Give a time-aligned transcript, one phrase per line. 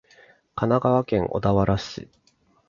[0.55, 2.09] 神奈川県小田原市